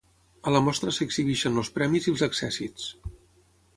[0.51, 2.89] A la mostra s'exhibeixen els premis i els accèssits.